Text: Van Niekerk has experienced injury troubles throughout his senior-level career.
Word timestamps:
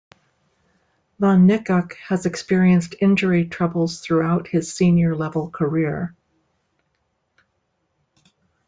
Van 1.19 1.47
Niekerk 1.47 1.93
has 1.97 2.25
experienced 2.25 2.95
injury 3.01 3.45
troubles 3.47 3.99
throughout 3.99 4.47
his 4.47 4.73
senior-level 4.73 5.51
career. 5.51 6.15